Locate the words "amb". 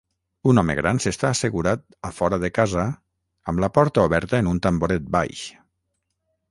3.53-3.65